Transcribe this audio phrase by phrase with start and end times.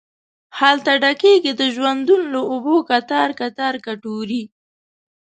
[0.59, 4.43] هلته ډکیږې د ژوندون له اوبو کتار، کتار کټوري